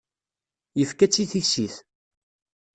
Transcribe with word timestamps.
Yefka-tt 0.79 1.23
i 1.23 1.25
tissit. 1.31 1.75